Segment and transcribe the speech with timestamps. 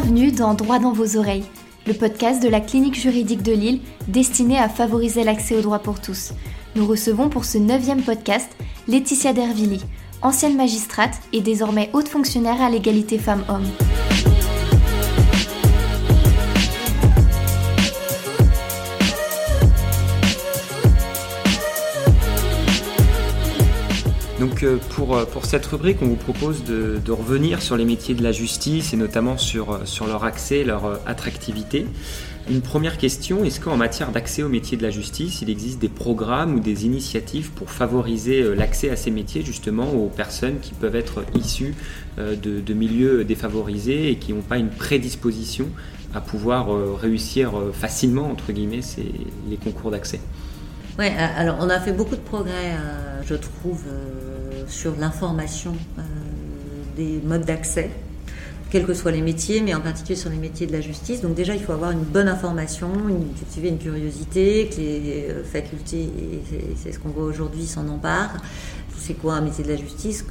[0.00, 1.44] Bienvenue dans Droit dans vos oreilles,
[1.88, 6.00] le podcast de la clinique juridique de Lille destiné à favoriser l'accès au droit pour
[6.00, 6.34] tous.
[6.76, 8.48] Nous recevons pour ce neuvième podcast
[8.86, 9.82] Laetitia Dervilly,
[10.22, 13.66] ancienne magistrate et désormais haute fonctionnaire à l'égalité femmes-hommes.
[24.40, 28.14] Donc euh, pour, euh, pour cette rubrique, on vous propose de, revenir sur les métiers
[28.14, 31.86] de la justice et notamment sur, euh, sur leur accès, leur attractivité.
[32.48, 35.88] Une première question, est-ce qu'en matière d'accès aux métiers de la justice, il existe des
[35.88, 40.96] programmes ou des initiatives pour favoriser l'accès à ces métiers justement aux personnes qui peuvent
[40.96, 41.74] être issues
[42.16, 45.66] de, de milieux défavorisés et qui n'ont pas une prédisposition
[46.14, 46.68] à pouvoir
[46.98, 49.12] réussir facilement, entre guillemets, ces,
[49.50, 50.20] les concours d'accès?
[50.98, 52.76] Oui, alors on a fait beaucoup de progrès,
[53.26, 53.84] je trouve,
[54.68, 56.02] sur l'information euh,
[56.96, 57.90] des modes d'accès,
[58.70, 61.22] quels que soient les métiers, mais en particulier sur les métiers de la justice.
[61.22, 62.90] Donc déjà, il faut avoir une bonne information,
[63.36, 66.08] cultiver une curiosité, que les euh, facultés,
[66.76, 68.36] c'est ce qu'on voit aujourd'hui, s'en emparent.
[68.98, 70.24] C'est quoi un métier de la justice?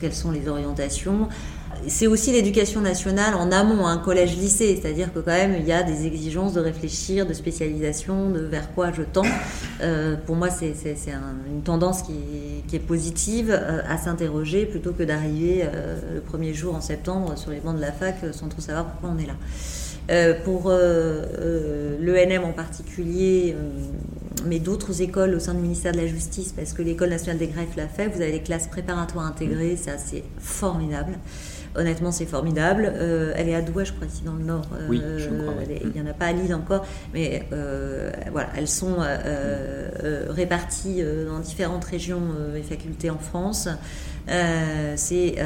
[0.00, 1.28] Quelles sont les orientations?
[1.86, 5.82] C'est aussi l'éducation nationale en amont, un collège-lycée, c'est-à-dire que quand même il y a
[5.82, 9.22] des exigences de réfléchir, de spécialisation, de vers quoi je tends.
[9.80, 10.74] Euh, pour moi, c'est
[11.48, 12.12] une tendance qui,
[12.72, 17.50] est positive euh, à s'interroger plutôt que d'arriver euh, le premier jour en septembre sur
[17.50, 20.34] les bancs de la fac sans trop savoir pourquoi on est là.
[20.44, 23.54] pour l'ENM en particulier,
[24.46, 27.48] mais d'autres écoles au sein du ministère de la Justice, parce que l'école nationale des
[27.48, 31.18] greffes l'a fait, vous avez les classes préparatoires intégrées, c'est assez formidable.
[31.76, 32.90] Honnêtement, c'est formidable.
[32.94, 34.68] Euh, elle est à Douai, je crois, ici dans le Nord.
[34.88, 35.54] oui, je crois.
[35.68, 41.02] Il n'y en a pas à Lille encore, mais euh, voilà, elles sont euh, réparties
[41.26, 43.68] dans différentes régions et facultés en France.
[44.26, 45.36] c'est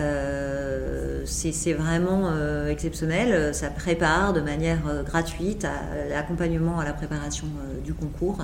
[1.24, 2.30] c'est vraiment
[2.68, 3.54] exceptionnel.
[3.54, 7.46] Ça prépare de manière gratuite à l'accompagnement à la préparation
[7.84, 8.38] du concours.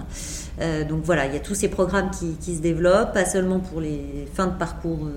[0.89, 4.29] donc voilà, il y a tous ces programmes qui, se développent, pas seulement pour les
[4.35, 5.09] fins de parcours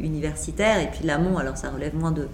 [0.00, 2.28] universitaires, et puis l'amont, alors ça relève moins de,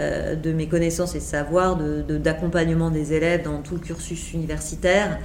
[0.00, 4.32] euh, de mes connaissances et de savoir, d'accompagnement de, des élèves dans tout le cursus
[4.32, 5.20] universitaire.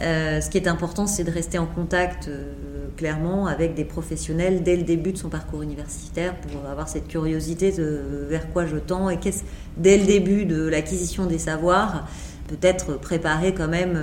[0.00, 2.52] Euh, ce qui est important, c'est de rester en contact euh,
[2.96, 7.72] clairement avec des professionnels dès le début de son parcours universitaire pour avoir cette curiosité
[7.72, 9.44] de vers quoi je tends et qu'est-ce
[9.76, 12.08] dès le début de l'acquisition des savoirs
[12.48, 14.00] peut-être préparer quand même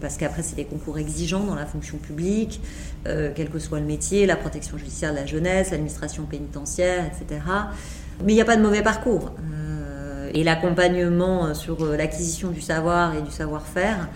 [0.00, 2.60] parce qu'après c'est des concours exigeants dans la fonction publique,
[3.04, 7.40] quel que soit le métier, la protection judiciaire de la jeunesse, l'administration pénitentiaire, etc.
[8.22, 9.32] Mais il n'y a pas de mauvais parcours.
[9.52, 14.08] Euh, et l'accompagnement sur euh, l'acquisition du savoir et du savoir-faire,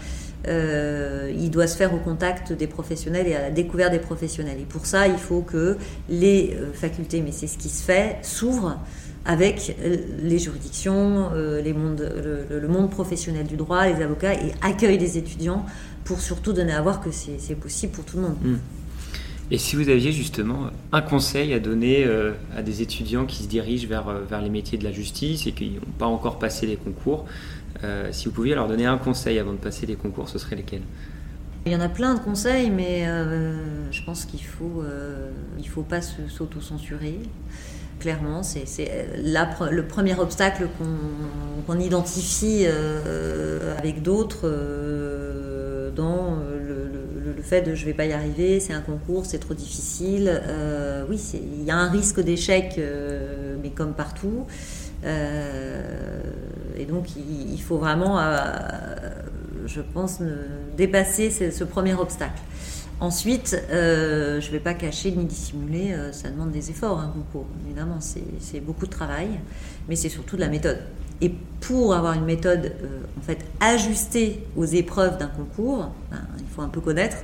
[0.46, 4.58] euh, il doit se faire au contact des professionnels et à la découverte des professionnels.
[4.60, 5.76] Et pour ça, il faut que
[6.08, 8.78] les facultés, mais c'est ce qui se fait, s'ouvrent
[9.24, 9.76] avec
[10.22, 12.08] les juridictions, les mondes,
[12.50, 15.66] le, monde professionnel du droit, les avocats, et accueillent des étudiants
[16.04, 18.36] pour surtout donner à voir que c'est possible pour tout le monde.
[18.42, 18.56] Hmm.
[19.50, 23.48] Et si vous aviez justement un conseil à donner euh, à des étudiants qui se
[23.48, 26.76] dirigent euh, vers les métiers de la justice et qui n'ont pas encore passé les
[26.76, 27.24] concours,
[27.84, 30.56] euh, si vous pouviez leur donner un conseil avant de passer les concours, ce serait
[30.56, 30.82] lesquels?
[31.66, 33.04] Il y en a plein de conseils, mais
[33.90, 34.82] je pense qu'il faut,
[35.58, 37.18] il faut pas s'auto-censurer.
[37.98, 38.64] Clairement, c'est
[39.16, 40.68] le premier obstacle
[41.66, 42.64] qu'on identifie
[43.76, 44.48] avec d'autres
[45.94, 46.38] dans
[47.38, 50.28] le fait de je vais pas y arriver, c'est un concours, c'est trop difficile.
[50.28, 54.46] Euh, oui, il y a un risque d'échec, euh, mais comme partout.
[55.04, 56.20] Euh,
[56.78, 58.20] et donc, il, faut vraiment,
[59.66, 60.20] je pense,
[60.76, 62.40] dépasser ce, premier obstacle.
[63.00, 67.46] Ensuite, je ne vais pas cacher ni dissimuler, ça demande des efforts, un concours.
[67.66, 69.28] Évidemment, c'est beaucoup de travail,
[69.88, 70.78] mais c'est surtout de la méthode.
[71.20, 72.72] Et pour avoir une méthode
[73.18, 77.16] en fait ajustée aux épreuves d'un concours, ben, il faut un peu connaître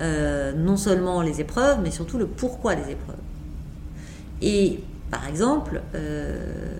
[0.00, 3.16] euh, non seulement les épreuves, mais surtout le pourquoi des épreuves.
[4.40, 4.80] Et
[5.10, 6.76] par exemple, euh,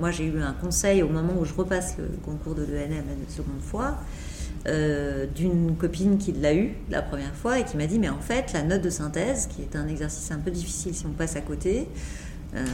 [0.00, 3.34] moi j'ai eu un conseil au moment où je repasse le concours de l'ENM la
[3.34, 3.98] seconde fois,
[4.66, 8.20] euh, d'une copine qui l'a eu la première fois et qui m'a dit mais en
[8.20, 11.36] fait la note de synthèse, qui est un exercice un peu difficile si on passe
[11.36, 11.86] à côté,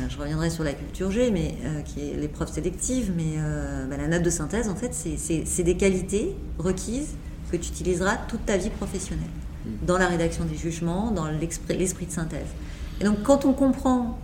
[0.09, 3.37] je reviendrai sur la culture G, mais qui est l'épreuve sélective, mais
[3.91, 7.11] bah, la note de synthèse, en fait, c'est des qualités requises
[7.51, 9.29] que tu utiliseras toute ta vie professionnelle,
[9.65, 9.87] mm.
[9.87, 12.49] dans la rédaction des jugements, dans l'esprit de synthèse.
[13.01, 14.19] Et donc quand on comprend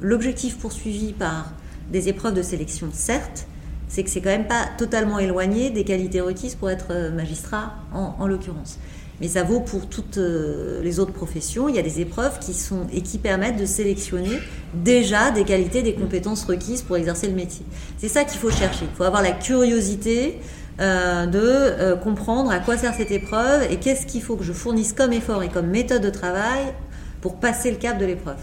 [0.00, 1.52] l'objectif poursuivi par
[1.90, 3.46] des épreuves de sélection, certes,
[3.88, 7.74] c'est que c'est quand même pas totalement éloigné des qualités requises pour être euh, magistrat
[7.92, 8.78] en, l'occurrence.
[9.20, 11.68] Mais ça vaut pour toutes les autres professions.
[11.68, 14.38] Il y a des épreuves qui, sont, et qui permettent de sélectionner
[14.72, 17.66] déjà des qualités, des compétences requises pour exercer le métier.
[17.98, 18.86] C'est ça qu'il faut chercher.
[18.90, 20.40] Il faut avoir la curiosité
[20.80, 24.52] euh, de euh, comprendre à quoi sert cette épreuve et qu'est-ce qu'il faut que je
[24.52, 26.72] fournisse comme effort et comme méthode de travail
[27.20, 28.38] pour passer le cap de l'épreuve.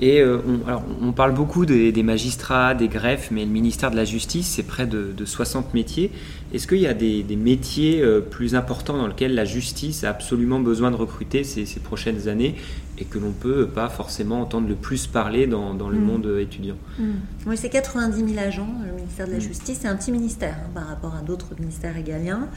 [0.00, 3.96] Et euh, on, alors, on parle beaucoup des, magistrats, des greffes, mais le ministère de
[3.96, 6.10] la Justice, c'est près de, 60 métiers.
[6.52, 10.60] Est-ce qu'il y a des, métiers euh, plus importants dans lesquels la justice a absolument
[10.60, 12.54] besoin de recruter ces, prochaines années
[12.98, 16.04] et que l'on ne peut pas forcément entendre le plus parler dans, le mm.
[16.04, 16.76] monde étudiant?
[16.98, 17.12] Mm.
[17.46, 19.42] Oui, c'est 90 000 agents, le ministère de la mm.
[19.42, 19.78] Justice.
[19.82, 22.48] C'est un petit ministère hein, par rapport à d'autres ministères régaliens.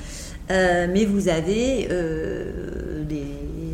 [0.51, 1.87] Euh, mais vous avez
[3.07, 3.25] des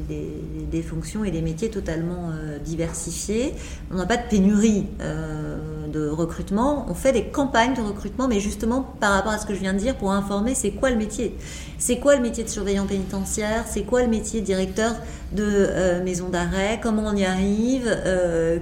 [0.08, 3.54] des fonctions et des métiers totalement euh, diversifiés.
[3.92, 5.58] On n'a pas de pénurie euh,
[6.00, 6.86] recrutement.
[6.90, 9.74] On fait des campagnes de recrutement, mais justement par rapport à ce que je viens
[9.74, 11.36] de dire, pour informer c'est quoi le métier?
[11.78, 13.66] C'est quoi le métier de surveillant pénitentiaire?
[13.68, 14.96] C'est quoi le métier de directeur
[15.34, 16.80] de euh, maison d'arrêt?
[16.82, 17.90] Comment on y arrive?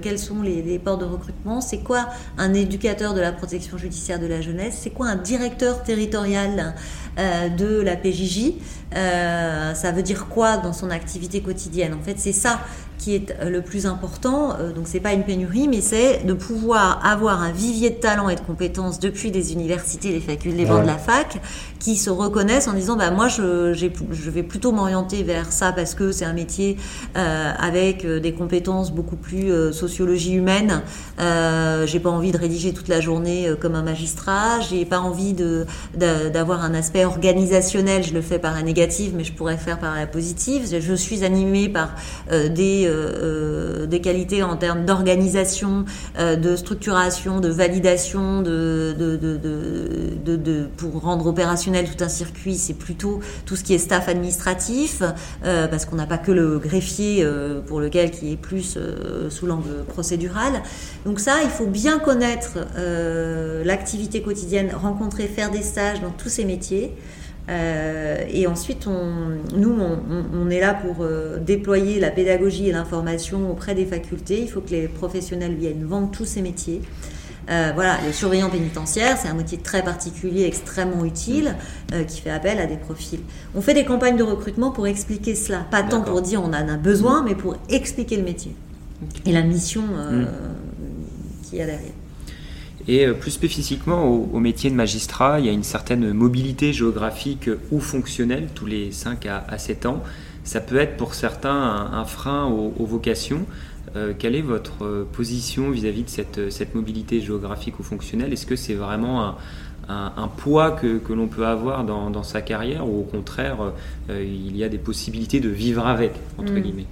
[0.02, 1.62] Quels sont les, les ports de recrutement?
[1.62, 2.08] C'est quoi
[2.38, 4.80] un éducateur de la protection judiciaire de la jeunesse?
[4.82, 6.76] C'est quoi un directeur territorial
[7.18, 8.54] de la PJJ
[8.92, 11.94] Ça veut dire quoi dans son activité quotidienne?
[11.94, 12.60] En fait, c'est ça
[13.02, 14.56] qui est euh, le plus important.
[14.60, 18.30] Euh, donc c'est pas une pénurie, mais c'est de pouvoir avoir un vivier de talent
[18.30, 21.42] et de compétences depuis des universités, les facultés, les bancs de la fac,
[21.80, 25.96] qui se reconnaissent en disant bah moi je, je vais plutôt m'orienter vers ça parce
[25.96, 26.78] que c'est un métier
[27.18, 30.84] euh, avec des compétences beaucoup plus sociologie humaine.
[31.20, 34.60] Euh, j'ai pas envie de rédiger toute la journée comme un magistrat.
[34.60, 35.66] J'ai pas envie de
[35.96, 38.04] d'avoir un aspect organisationnel.
[38.04, 40.68] Je le fais par la négative, mais je pourrais faire par la positive.
[40.80, 41.96] Je suis animée par
[42.30, 45.86] des euh, euh, des qualités en termes d'organisation,
[46.18, 48.96] euh, de structuration, de validation, de,
[50.78, 55.02] pour rendre opérationnel tout un circuit, c'est plutôt tout ce qui est staff administratif,
[55.44, 57.26] parce qu'on n'a pas que le greffier
[57.68, 58.78] pour lequel qui est plus
[59.30, 60.62] sous l'angle procédural.
[61.06, 62.60] Donc ça, il faut bien connaître
[63.66, 66.92] l'activité quotidienne, rencontrer, faire des stages dans tous ces métiers.
[67.50, 69.76] Euh, et ensuite, on, nous,
[70.34, 74.42] on, est là pour euh, déployer la pédagogie et l'information auprès des facultés.
[74.42, 76.82] Il faut que les professionnels viennent vendre tous ces métiers.
[77.50, 81.56] Euh, voilà, le surveillant pénitentiaire, c'est un métier très particulier, extrêmement utile,
[82.08, 83.20] qui fait appel à des profils.
[83.56, 86.54] On fait des campagnes de recrutement pour expliquer cela, pas tant pour dire on en
[86.54, 88.56] a besoin, mais pour expliquer le métier
[89.26, 90.28] et la mission mmh.
[91.44, 91.92] qui y a derrière.
[92.88, 97.50] Et euh, plus spécifiquement au, métier de magistrat, il y a une certaine mobilité géographique
[97.72, 100.04] ou fonctionnelle tous les 5 à, 7 ans.
[100.44, 103.46] Ça peut être pour certains un, frein aux, vocations.
[103.96, 108.34] Euh, quelle est votre euh, position vis-à-vis de cette, mobilité géographique ou fonctionnelle?
[108.34, 109.36] Est-ce que c'est vraiment
[109.90, 113.74] un, poids que, l'on peut avoir dans, sa carrière ou au contraire
[114.10, 116.60] il y a des possibilités de vivre avec, entre hmm.
[116.60, 116.86] guillemets?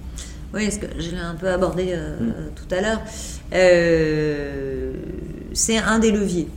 [0.52, 2.32] Oui, ce que je l'ai un peu abordé hmm.
[2.54, 3.00] tout à l'heure.
[3.52, 4.89] Euh,
[5.52, 6.48] c'est un des leviers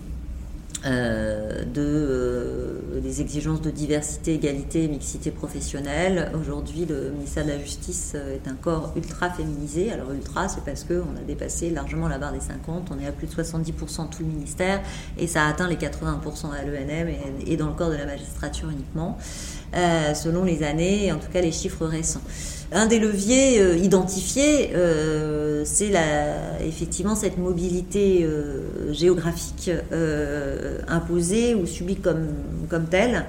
[0.86, 2.63] euh, de,
[2.94, 6.32] euh, des exigences de diversité, égalité, mixité professionnelle.
[6.40, 9.92] Aujourd'hui, le ministère de la Justice est un corps ultra féminisé.
[9.92, 13.12] Alors ultra, c'est parce qu'on a dépassé largement la barre des 50, on est à
[13.12, 14.82] plus de 70% tout le ministère,
[15.18, 17.10] et ça a atteint les 80% à l'ENM
[17.46, 19.18] et, dans le corps de la magistrature uniquement,
[19.74, 22.22] selon les années, et en tout cas les chiffres récents.
[22.76, 25.92] Un des leviers euh, identifiés, euh, c'est
[26.66, 29.70] effectivement cette mobilité euh, géographique
[30.88, 32.30] imposée ou subie comme,
[32.74, 33.26] comme telle.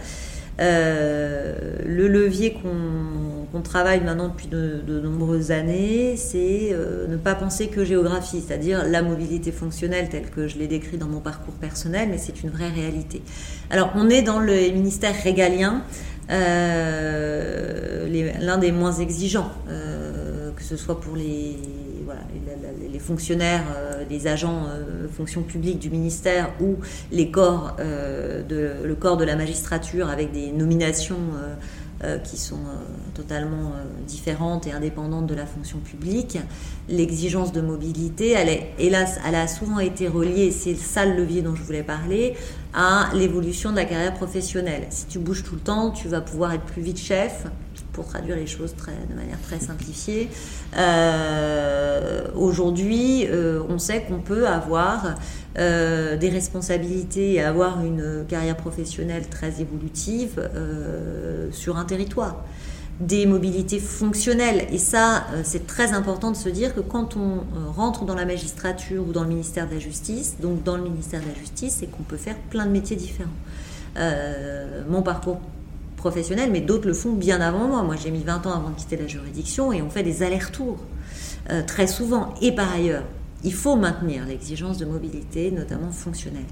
[0.58, 2.56] le levier
[3.52, 6.74] qu'on travaille maintenant depuis de, nombreuses années, c'est
[7.08, 11.08] ne pas penser que géographie, c'est-à-dire la mobilité fonctionnelle telle que je l'ai décrit dans
[11.08, 13.20] mon parcours personnel, mais c'est une vraie réalité.
[13.70, 15.82] Alors on est dans le ministère régalien
[16.30, 18.08] euh,
[18.40, 21.56] l'un des moins exigeants, euh, que ce soit pour les,
[22.04, 22.20] voilà,
[22.90, 24.66] les, fonctionnaires, euh, les agents
[25.10, 26.76] fonction publique du ministère ou
[27.12, 31.18] les corps, de, le corps de la magistrature avec des nominations
[32.24, 32.58] qui sont
[33.14, 33.72] totalement
[34.06, 36.38] différentes et indépendantes de la fonction publique.
[36.88, 38.36] L'exigence de mobilité,
[38.78, 42.34] hélas, elle a souvent été reliée, c'est ça le levier dont je voulais parler,
[42.74, 44.86] à l'évolution de la carrière professionnelle.
[44.90, 47.46] Si tu bouges tout le temps, tu vas pouvoir être plus vite chef,
[47.94, 50.28] pour traduire les choses de manière très simplifiée.
[50.76, 55.14] Euh, aujourd'hui, euh, on sait qu'on peut avoir
[55.58, 60.50] euh, des responsabilités et avoir une carrière professionnelle très évolutive
[61.52, 62.44] sur un territoire
[63.00, 64.66] des mobilités fonctionnelles.
[64.70, 67.40] Et ça, c'est très important de se dire que quand on
[67.72, 71.20] rentre dans la magistrature ou dans le ministère de la Justice, donc dans le ministère
[71.20, 73.30] de la Justice, c'est qu'on peut faire plein de métiers différents.
[74.88, 75.40] Mon parcours
[76.50, 77.82] mais d'autres le font bien avant moi.
[77.82, 80.78] Moi, j'ai mis 20 ans avant de quitter la juridiction et on fait des allers-retours
[81.50, 82.34] euh, très souvent.
[82.42, 83.04] Et par ailleurs,
[83.42, 86.42] il faut maintenir l'exigence de mobilité, notamment fonctionnelle.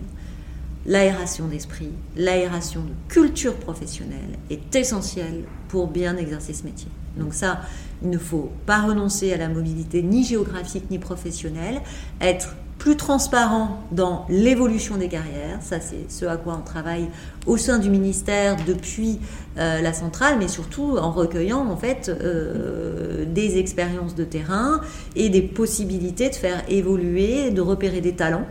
[0.85, 6.88] L'aération d'esprit, l'aération de culture professionnelle est essentielle pour bien exercer ce métier.
[7.16, 7.61] Donc ça,
[8.02, 11.80] il ne faut pas renoncer à la mobilité ni géographique ni professionnelle,
[12.21, 15.59] être plus transparent dans l'évolution des carrières.
[15.61, 17.07] Ça, c'est ce à quoi on travaille
[17.47, 19.21] au sein du ministère depuis
[19.57, 24.81] euh, la centrale, mais surtout en recueillant en fait euh, des expériences de terrain
[25.15, 28.49] et des possibilités de faire évoluer, de repérer des talents.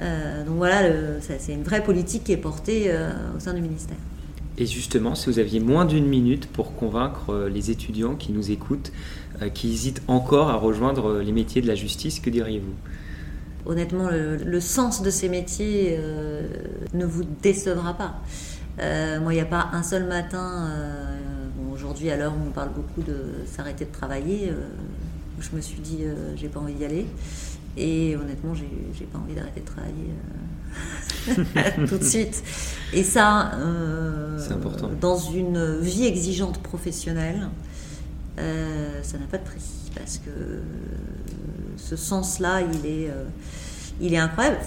[0.00, 0.82] Euh, donc voilà,
[1.20, 2.90] c'est une vraie politique qui est portée
[3.36, 3.96] au sein du ministère.
[4.56, 8.90] Et justement, si vous aviez moins d'une minute pour convaincre les étudiants qui nous écoutent,
[9.54, 12.74] qui hésitent encore à rejoindre les métiers de la justice, que diriez-vous?
[13.68, 16.42] Honnêtement, le, sens de ces métiers euh,
[16.94, 18.14] ne vous décevra pas.
[18.80, 21.04] Euh, moi, il n'y a pas un seul matin, euh,
[21.72, 24.52] aujourd'hui à l'heure où on parle beaucoup de s'arrêter de travailler,
[25.38, 27.06] je me suis dit, j'ai pas envie d'y aller.
[27.76, 30.10] Et honnêtement, j'ai pas envie d'arrêter de travailler
[31.88, 32.42] tout de suite.
[32.92, 33.52] Et ça,
[35.00, 37.48] dans une vie exigeante professionnelle,
[38.36, 39.62] ça n'a pas de prix.
[39.94, 40.30] Parce que
[41.78, 43.24] ce sens-là, il est, euh,
[44.00, 44.58] il est incroyable.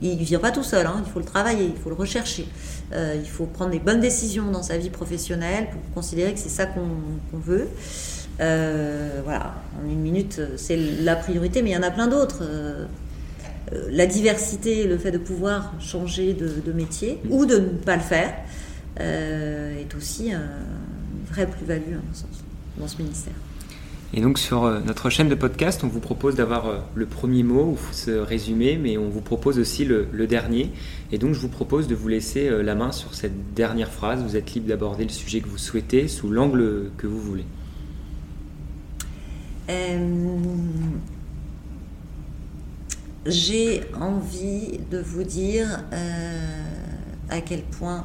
[0.00, 1.02] Il ne vient pas tout seul, hein.
[1.04, 2.46] il faut le travailler, il faut le rechercher.
[2.92, 6.48] Euh, il faut prendre des bonnes décisions dans sa vie professionnelle pour considérer que c'est
[6.48, 7.68] ça qu'on veut.
[8.40, 12.42] Euh, voilà, en une minute, c'est la priorité, mais il y en a plein d'autres.
[13.90, 18.34] la diversité, le fait de pouvoir changer de, métier ou de ne pas le faire,
[18.98, 22.44] est aussi une vraie plus-value, sens,
[22.76, 23.34] dans ce ministère.
[24.14, 27.42] Et donc sur euh, notre chaîne de podcast, on vous propose d'avoir euh, le premier
[27.42, 30.70] mot ou ce résumé, mais on vous propose aussi le, dernier.
[31.12, 34.22] Et donc je vous propose de vous laisser euh, la main sur cette dernière phrase.
[34.22, 37.44] Vous êtes libre d'aborder le sujet que vous souhaitez sous l'angle que vous voulez.
[43.24, 45.84] J'ai envie de vous dire
[47.30, 48.04] à quel point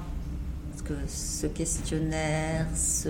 [0.86, 3.10] que ce questionnaire, ce,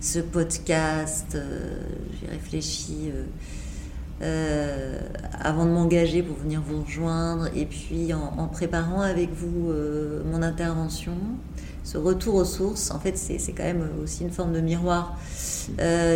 [0.00, 1.34] ce podcast.
[1.34, 1.78] Euh,
[2.20, 3.24] j'ai réfléchi euh,
[4.22, 5.00] euh,
[5.40, 9.72] avant de m'engager pour venir vous rejoindre et puis en, préparant avec vous
[10.30, 11.12] mon intervention.
[11.84, 15.18] Ce retour aux sources, en fait, c'est quand même aussi une forme de miroir,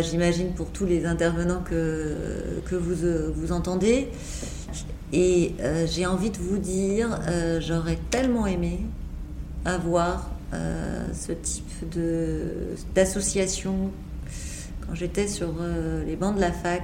[0.03, 4.09] j'imagine, pour tous les intervenants que, que vous, vous entendez.
[5.11, 5.55] Et
[5.87, 7.19] j'ai envie de vous dire,
[7.59, 8.81] j'aurais tellement aimé
[9.65, 10.34] avoir euh,
[11.13, 11.65] ce type
[12.93, 13.91] d'association
[14.87, 16.83] quand j'étais sur euh, les bancs de la fac.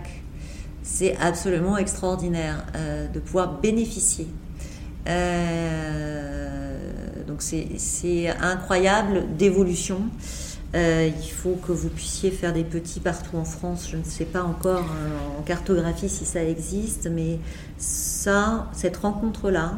[0.84, 4.28] C'est absolument extraordinaire euh, de pouvoir bénéficier.
[7.28, 10.02] donc c'est incroyable d'évolution.
[10.74, 13.88] il faut que vous puissiez faire des petits partout en France.
[13.92, 14.86] Je ne sais pas encore
[15.38, 17.40] en cartographie si ça existe, mais
[17.78, 19.76] ça, cette rencontre-là,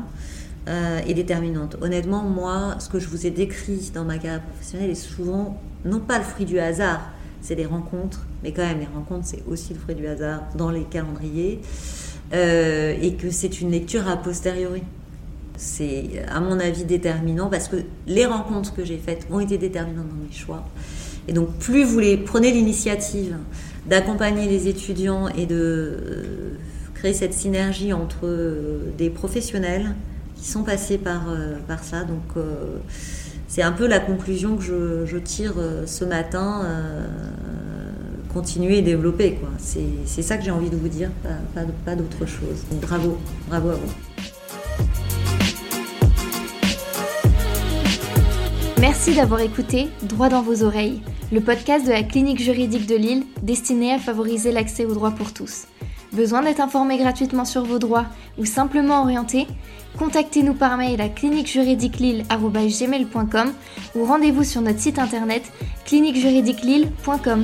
[0.69, 1.75] euh, est déterminante.
[1.81, 5.99] Honnêtement, moi, ce que je vous ai décrit dans ma carrière professionnelle est souvent non
[5.99, 7.01] pas le fruit du hasard,
[7.41, 10.71] c'est des rencontres, mais quand même, les rencontres, c'est aussi le fruit du hasard dans
[10.71, 11.59] les calendriers,
[12.33, 14.83] euh, et que c'est une lecture a posteriori.
[15.57, 17.75] C'est, à mon avis, déterminant parce que
[18.07, 20.63] les rencontres que j'ai faites ont été déterminantes dans mes choix.
[21.27, 23.35] Et donc, plus vous les prenez l'initiative
[23.85, 26.57] d'accompagner les étudiants et de euh,
[26.93, 28.29] créer cette synergie entre
[28.97, 29.93] des professionnels,
[30.45, 32.03] sont passés par, euh, par ça.
[32.03, 32.77] Donc euh,
[33.47, 36.61] c'est un peu la conclusion que je, tire euh, ce matin.
[38.33, 39.35] continuer et développer.
[39.35, 39.49] Quoi.
[39.59, 41.11] C'est, ça que j'ai envie de vous dire,
[41.53, 42.65] pas, pas, d'autre chose.
[42.71, 43.93] Donc bravo, bravo à vous.
[48.81, 53.23] Merci d'avoir écouté Droit dans vos oreilles, le podcast de la clinique juridique de Lille
[53.41, 55.67] destiné à favoriser l'accès aux droits pour tous.
[56.13, 58.05] Besoin d'être informé gratuitement sur vos droits
[58.37, 59.47] ou simplement orienté
[59.97, 63.53] Contactez-nous par mail à cliniquejuridiquelille.com
[63.95, 65.43] ou rendez-vous sur notre site internet
[65.85, 67.43] cliniquejuridiquelille.com.